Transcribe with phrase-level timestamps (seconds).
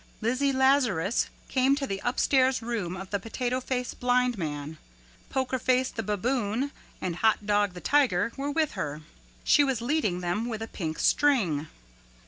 [0.19, 4.79] Lizzie Lazarus came to the upstairs room of the Potato Face Blind Man.
[5.29, 9.01] Poker Face the Baboon and Hot Dog the Tiger were with her.
[9.43, 11.67] She was leading them with a pink string.